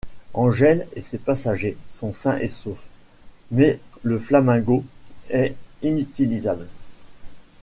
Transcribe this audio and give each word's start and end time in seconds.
Angel 0.33 0.87
et 0.95 0.99
ses 0.99 1.19
passagers 1.19 1.77
sont 1.87 2.11
sains 2.11 2.39
et 2.39 2.47
saufs, 2.47 2.81
mais 3.51 3.79
le 4.01 4.17
Flamingo 4.17 4.83
est 5.29 5.53
inutilisable. 5.83 6.65